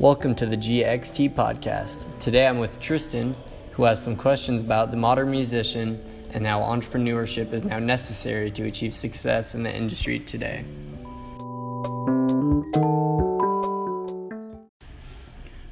[0.00, 2.06] Welcome to the GXT podcast.
[2.20, 3.34] Today I'm with Tristyn,
[3.72, 8.62] who has some questions about the modern musician and how entrepreneurship is now necessary to
[8.62, 10.64] achieve success in the industry today.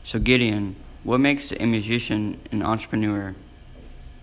[0.04, 3.34] So, Gideon, what makes a musician an entrepreneur?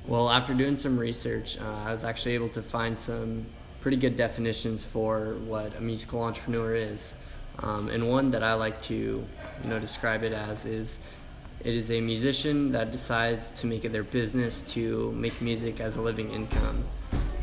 [0.06, 3.48] Well, after doing some research, uh, I was actually able to find some
[3.82, 7.16] pretty good definitions for what a musical entrepreneur is.
[7.60, 11.00] Um, and one that I like to, you know, describe it as is
[11.64, 15.98] it is a musician that decides to make it their business to make music as
[15.98, 16.84] a living income.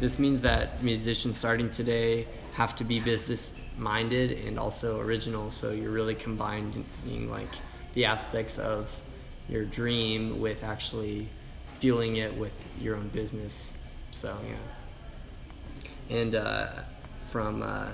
[0.00, 5.50] This means that musicians starting today have to be business minded and also original.
[5.50, 6.84] So you're really combining
[7.30, 7.48] like
[7.94, 8.94] the aspects of
[9.48, 11.28] your dream with actually
[11.78, 13.72] fueling it with your own business.
[14.10, 16.16] So yeah.
[16.16, 16.68] And uh,
[17.30, 17.88] from uh,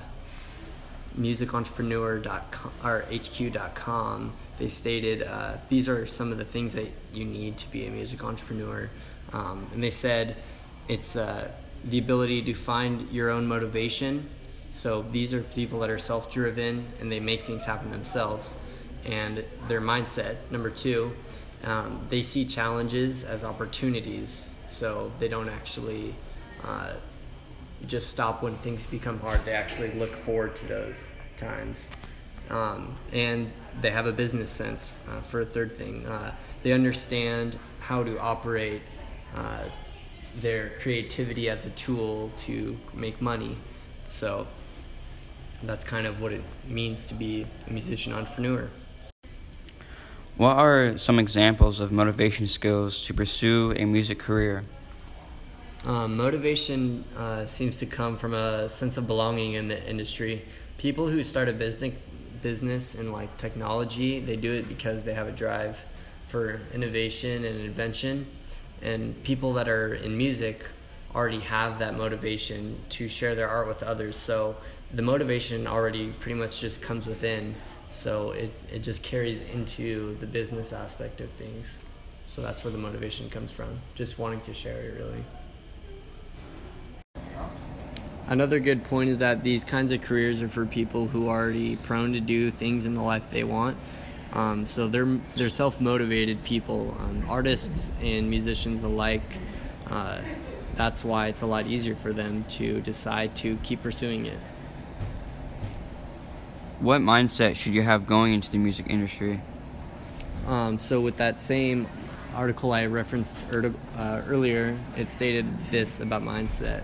[1.19, 7.57] musicentrepreneur.com or hq.com they stated uh, these are some of the things that you need
[7.59, 8.91] to be a music entrepreneur.
[9.33, 10.37] Um, and they said
[10.89, 11.51] it's uh,
[11.85, 14.29] the ability to find your own motivation.
[14.73, 18.57] So these are people that are self-driven and they make things happen themselves
[19.05, 20.37] and their mindset.
[20.51, 21.13] Number two
[21.65, 24.55] um, they see challenges as opportunities.
[24.67, 26.15] So they don't actually
[26.65, 26.93] uh,
[27.87, 29.45] just stop when things become hard.
[29.45, 31.91] They actually look forward to those times.
[32.51, 36.07] Um, and they have a business sense uh, for a third thing.
[36.07, 38.83] Uh, they understand how to operate
[39.37, 39.65] uh,
[40.41, 43.57] their creativity as a tool to make money.
[44.09, 44.47] So
[45.63, 48.69] that's kind of what it means to be a musician entrepreneur.
[50.37, 54.65] What are some examples of motivation skills to pursue a music career?
[55.87, 60.43] Um, motivation uh, seems to come from a sense of belonging in the industry.
[60.77, 61.95] People who start a business
[62.43, 65.85] business in like technology, they do it because they have a drive
[66.29, 68.27] for innovation and invention.
[68.81, 70.65] And people that are in music
[71.15, 74.17] already have that motivation to share their art with others.
[74.17, 74.57] So
[74.93, 77.55] the motivation already pretty much just comes within.
[77.91, 81.83] So it, it just carries into the business aspect of things.
[82.29, 83.81] So that's where the motivation comes from.
[83.95, 85.25] Just wanting to share it, really.
[88.29, 91.77] Another good point is that these kinds of careers are for people who are already
[91.77, 93.79] prone to do things in the life they want.
[94.35, 99.23] Um, so they're they're self motivated people, um, artists and musicians alike.
[99.87, 100.19] Uh,
[100.75, 104.39] that's why it's a lot easier for them to decide to keep pursuing it.
[106.81, 109.41] What mindset should you have going into the music industry?
[110.47, 111.89] Um, so with that same
[112.35, 116.83] article I referenced er- uh, earlier, it stated this about mindset.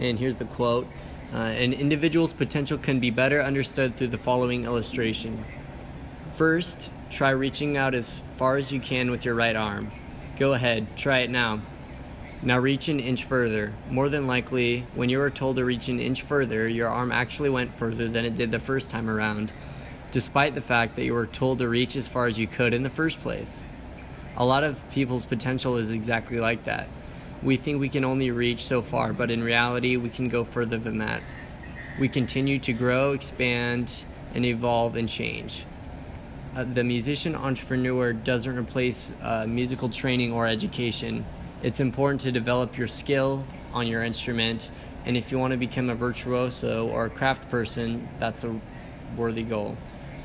[0.00, 0.88] And here's the quote
[1.32, 5.44] uh, An individual's potential can be better understood through the following illustration.
[6.32, 9.92] First, try reaching out as far as you can with your right arm.
[10.38, 11.60] Go ahead, try it now.
[12.42, 13.74] Now reach an inch further.
[13.90, 17.50] More than likely, when you were told to reach an inch further, your arm actually
[17.50, 19.52] went further than it did the first time around,
[20.10, 22.82] despite the fact that you were told to reach as far as you could in
[22.82, 23.68] the first place.
[24.38, 26.88] A lot of people's potential is exactly like that
[27.42, 30.76] we think we can only reach so far, but in reality, we can go further
[30.76, 31.22] than that.
[31.98, 35.64] We continue to grow, expand, and evolve and change.
[36.54, 41.24] Uh, the musician entrepreneur doesn't replace uh, musical training or education.
[41.62, 44.70] It's important to develop your skill on your instrument,
[45.06, 48.60] and if you want to become a virtuoso or a craft person, that's a
[49.16, 49.76] worthy goal.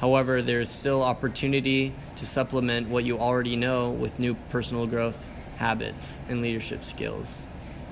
[0.02, 5.30] However, there is still opportunity to supplement what you already know with new personal growth
[5.58, 7.48] habits, and leadership skills.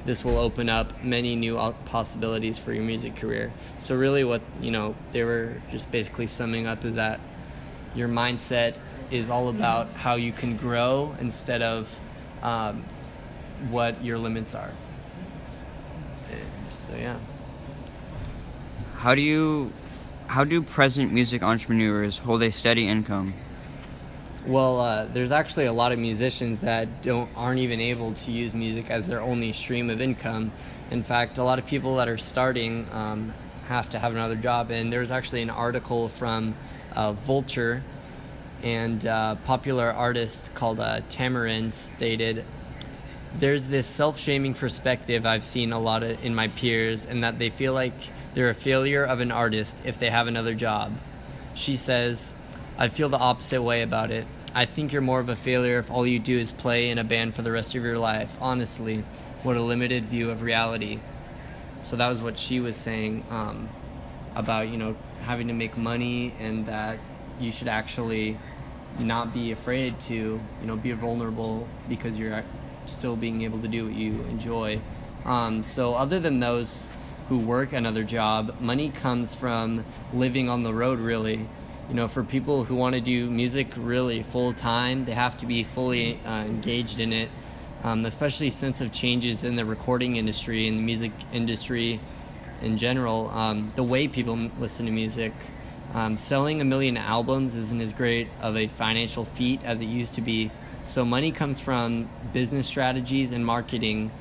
[0.05, 3.51] This will open up many new possibilities for your music career.
[3.77, 7.19] So, really, what you know, they were just basically summing up is that
[7.95, 8.75] your mindset
[9.11, 11.99] is all about how you can grow instead of
[12.41, 12.83] um,
[13.69, 14.71] what your limits are.
[16.31, 17.17] And so, yeah.
[18.97, 19.71] How do you,
[20.27, 23.33] how do present music entrepreneurs hold a steady income?
[24.45, 28.53] Well, uh, there's actually a lot of musicians that don't aren't even able to use
[28.53, 30.51] music as their only stream of income.
[30.91, 33.33] In fact, a lot of people that are starting um,
[33.67, 34.69] have to have another job.
[34.69, 36.55] And there's actually an article from
[36.93, 37.83] uh, Vulture,
[38.61, 42.43] and uh, popular artist called uh, Tamarin stated,
[43.37, 47.49] "There's this self-shaming perspective I've seen a lot of in my peers, and that they
[47.49, 47.93] feel like
[48.33, 50.91] they're a failure of an artist if they have another job."
[51.55, 52.33] She says.
[52.77, 54.25] I feel the opposite way about it.
[54.55, 57.03] I think you're more of a failure if all you do is play in a
[57.03, 58.35] band for the rest of your life.
[58.41, 59.03] Honestly,
[59.43, 60.99] what a limited view of reality.
[61.81, 63.69] So that was what she was saying um,
[64.35, 66.97] about you know having to make money and that
[67.39, 68.37] you should actually
[68.99, 72.43] not be afraid to you know be vulnerable because you're
[72.85, 74.79] still being able to do what you enjoy.
[75.25, 76.89] Um, so other than those
[77.29, 80.99] who work another job, money comes from living on the road.
[80.99, 81.47] Really,
[81.89, 85.45] you know, for people who want to do music really full time, they have to
[85.45, 87.29] be fully uh, engaged in it.
[87.83, 91.99] Um, especially since of changes in the recording industry and the music industry
[92.61, 95.33] in general, um, the way people listen to music.
[95.93, 100.13] Um, selling a million albums isn't as great of a financial feat as it used
[100.13, 100.49] to be.
[100.85, 104.11] So money comes from business strategies and marketing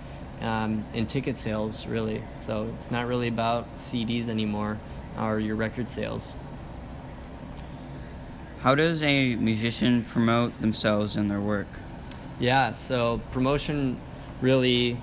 [0.41, 2.23] um, and ticket sales, really.
[2.35, 4.79] So it's not really about CDs anymore
[5.19, 6.35] or your record sales.
[8.63, 11.67] How does a musician promote themselves and their work?
[12.39, 13.99] Yeah, so promotion
[14.41, 15.01] really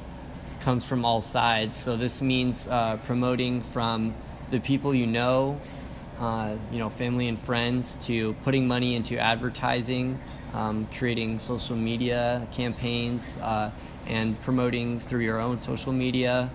[0.62, 1.76] comes from all sides.
[1.76, 4.16] So this means uh, promoting from
[4.50, 5.60] the people you know,
[6.22, 10.20] uh, you know, family and friends, to putting money into advertising,
[10.54, 13.72] um, creating social media campaigns, uh,
[14.08, 16.50] and promoting through your own social media,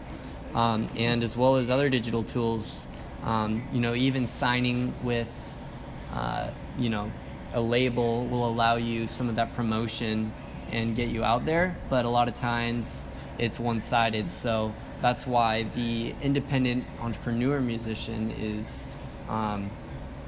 [0.55, 2.87] um, and as well as other digital tools.
[3.25, 5.54] Um, you know, even signing with,
[6.15, 7.11] uh, you know,
[7.53, 10.33] a label will allow you some of that promotion
[10.71, 11.77] and get you out there.
[11.89, 13.07] But a lot of times
[13.39, 14.31] it's one sided.
[14.31, 18.87] So that's why the independent entrepreneur musician is
[19.29, 19.71] um,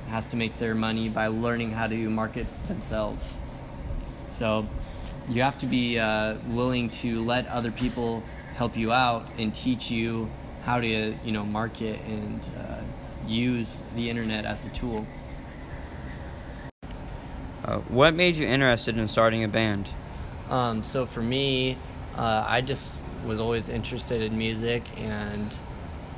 [0.09, 3.41] has to make their money by learning how to market themselves.
[4.29, 4.67] So
[5.29, 8.23] you have to be uh, willing to let other people
[8.55, 10.31] help you out and teach you
[10.63, 12.81] how to you know market and uh,
[13.27, 15.07] use the internet as a tool.
[17.67, 19.89] Uh, what made you interested in starting a band?
[20.51, 21.77] Um, so for me,
[22.17, 25.53] uh, I just was always interested in music, and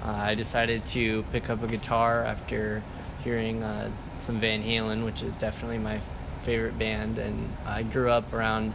[0.04, 2.82] uh, I decided to pick up a guitar after
[3.24, 6.00] hearing uh, some Van Halen, which is definitely my
[6.40, 7.16] favorite band.
[7.16, 8.74] And I grew up around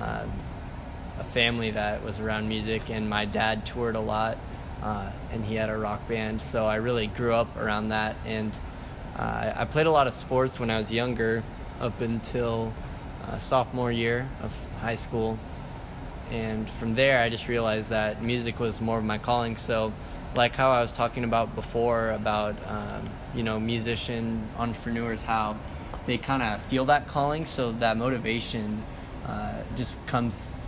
[0.00, 0.32] um,
[1.18, 4.38] a family that was around music, and my dad toured a lot,
[4.82, 8.16] uh, and he had a rock band, so I really grew up around that.
[8.24, 8.58] And
[9.16, 11.44] I played a lot of sports when I was younger,
[11.80, 12.72] up until
[13.26, 15.38] uh, sophomore year of high school.
[16.30, 19.56] And from there i just realized that music was more of my calling.
[19.56, 19.92] So
[20.34, 25.56] like how i was talking about before about um, you know musician entrepreneurs how
[26.06, 27.44] they kind of feel that calling.
[27.44, 28.82] So that motivation
[29.26, 30.58] uh, just comes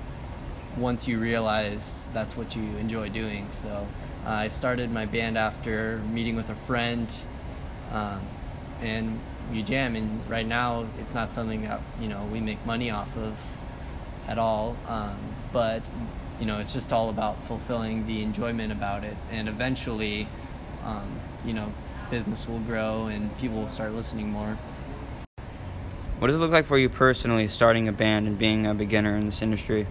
[0.77, 3.51] once you realize that's what you enjoy doing.
[3.51, 3.87] So
[4.27, 7.13] uh, i started my band after meeting with a friend
[7.93, 8.21] um,
[8.81, 9.19] and
[9.51, 13.17] we jam and right now it's not something that you know we make money off
[13.17, 13.57] of
[14.27, 15.19] at all um,
[15.53, 15.89] but
[16.41, 20.29] you know it's just all about fulfilling the enjoyment about it and eventually
[20.85, 21.73] um, you know
[22.11, 24.57] business will grow and people will start listening more.
[26.19, 29.17] What does it look like for you personally starting a band and being a beginner
[29.17, 29.87] in this industry?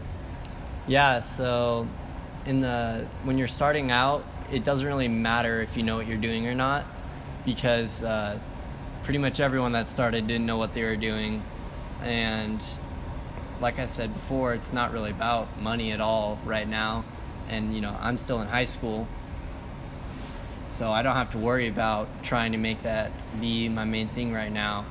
[0.88, 1.88] Yeah so
[2.46, 6.18] in the when you're starting out it doesn't really matter if you know what you're
[6.18, 6.86] doing or not
[7.46, 8.38] because uh,
[9.06, 11.42] pretty much everyone that started didn't know what they were doing
[12.02, 12.64] and
[13.60, 17.06] like I said before, it's not really about money at all right now.
[17.50, 19.08] And, you know, I'm still in high school.
[20.66, 24.34] So I don't have to worry about trying to make that be my main thing
[24.34, 24.86] right now.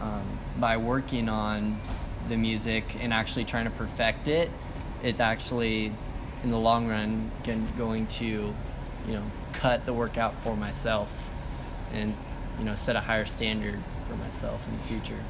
[0.00, 1.80] Um, by working on
[2.28, 4.50] the music and actually trying to perfect it,
[5.02, 5.92] it's actually,
[6.42, 7.30] in the long run,
[7.76, 8.54] going to, you
[9.12, 11.30] know, cut the workout for myself
[11.92, 12.14] and,
[12.58, 15.22] you know, set a higher standard for myself in the future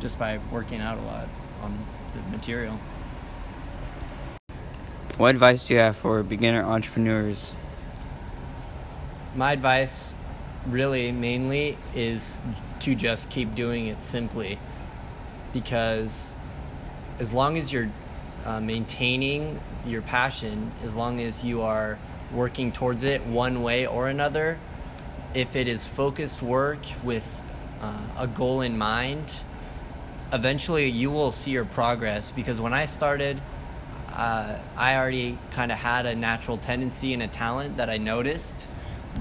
[0.00, 1.28] just by working out a lot
[1.62, 1.78] on
[2.14, 2.78] the material.
[5.16, 7.54] What advice do you have for beginner entrepreneurs?
[9.34, 10.16] My advice,
[10.66, 12.38] really, mainly, is
[12.80, 14.58] to just keep doing it simply.
[15.52, 16.34] Because
[17.18, 17.90] as long as you're
[18.46, 21.98] uh, maintaining your passion, as long as you are
[22.32, 24.58] working towards it one way or another,
[25.34, 27.40] if it is focused work with
[27.80, 29.42] uh, a goal in mind,
[30.32, 33.40] eventually you will see your progress because when I started,
[34.12, 38.68] uh, I already kind of had a natural tendency and a talent that I noticed,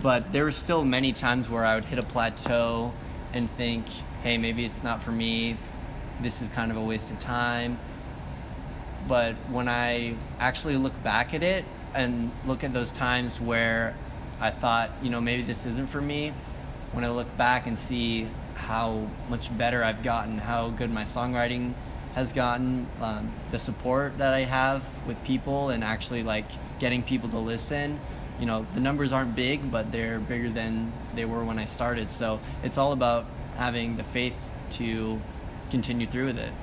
[0.02, 2.94] but there were still many times where I would hit a plateau
[3.34, 3.86] and think,
[4.24, 5.58] hey, maybe it's not for me.
[6.22, 7.80] This is kind of a waste of time.
[9.08, 13.96] But when I actually look back at it and look at those times where
[14.40, 16.34] I thought, you know, maybe this isn't for me,
[16.92, 21.74] when I look back and see how much better I've gotten, how good my songwriting
[22.16, 26.46] has gotten, um, the support that I have with people, and actually like
[26.80, 28.00] getting people to listen.
[28.40, 32.10] you know, the numbers aren't big, but they're bigger than they were when I started.
[32.10, 33.26] So it's all about
[33.58, 34.38] having the faith
[34.72, 35.20] to
[35.70, 36.54] continue through with it.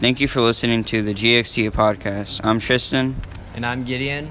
[0.00, 2.40] Thank you for listening to the GXT podcast.
[2.44, 3.14] I'm Tristyn.
[3.54, 4.30] And I'm Gideon,